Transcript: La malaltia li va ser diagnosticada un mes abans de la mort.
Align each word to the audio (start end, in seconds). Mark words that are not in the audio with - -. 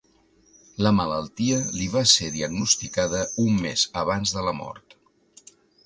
La 0.85 0.91
malaltia 0.99 1.59
li 1.75 1.91
va 1.97 2.03
ser 2.13 2.31
diagnosticada 2.39 3.23
un 3.47 3.63
mes 3.67 3.87
abans 4.05 4.37
de 4.39 4.49
la 4.49 4.59
mort. 4.65 5.01